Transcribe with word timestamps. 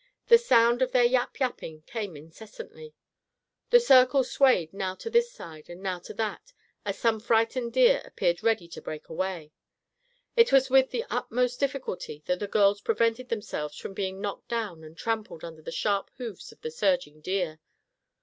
The 0.29 0.39
sound 0.39 0.81
of 0.81 0.93
their 0.93 1.03
yap 1.05 1.37
yapping 1.39 1.83
came 1.83 2.17
incessantly. 2.17 2.95
The 3.69 3.79
circle 3.79 4.23
swayed 4.23 4.73
now 4.73 4.95
to 4.95 5.11
this 5.11 5.31
side 5.31 5.69
and 5.69 5.79
now 5.79 5.99
to 5.99 6.13
that 6.15 6.53
as 6.83 6.97
some 6.97 7.19
frightened 7.19 7.73
deer 7.73 8.01
appeared 8.03 8.41
ready 8.41 8.67
to 8.69 8.81
break 8.81 9.09
away. 9.09 9.51
It 10.35 10.51
was 10.51 10.71
with 10.71 10.89
the 10.89 11.05
utmost 11.11 11.59
difficulty 11.59 12.23
that 12.25 12.39
the 12.39 12.47
girls 12.47 12.81
prevented 12.81 13.29
themselves 13.29 13.77
from 13.77 13.93
being 13.93 14.19
knocked 14.19 14.47
down 14.47 14.83
and 14.83 14.97
trampled 14.97 15.43
under 15.45 15.61
the 15.61 15.71
sharp 15.71 16.09
hoofs 16.15 16.51
of 16.51 16.61
the 16.61 16.71
surging 16.71 17.21
deer. 17.21 17.59